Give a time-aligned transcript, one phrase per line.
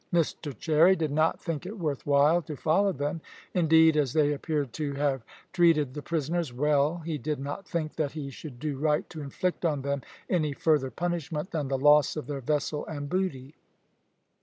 [0.11, 3.21] Mr Cherry did not think it worth while to follow them;
[3.53, 5.21] indeed, as they appeared to have
[5.53, 9.63] treated the prisoners well he did not think that he should do right to inflict
[9.63, 13.53] on them any further punishment than the loss of their vessel and booty.